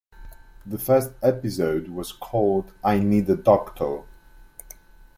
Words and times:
The 0.65 0.79
first 0.79 1.11
episode 1.21 1.89
was 1.89 2.11
called 2.11 2.73
I 2.83 2.97
Need 2.97 3.29
a 3.29 3.35
Doctor! 3.35 4.01